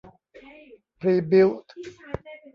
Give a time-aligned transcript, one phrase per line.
[0.99, 1.71] พรีบิลท์